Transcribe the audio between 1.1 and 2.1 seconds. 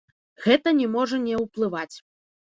не ўплываць.